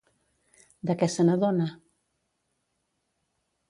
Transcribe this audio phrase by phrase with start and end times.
[0.91, 1.71] De què se n'adona?